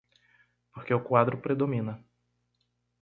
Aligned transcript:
Porque 0.73 0.95
o 0.97 1.05
quadro 1.09 1.41
predomina. 1.45 1.93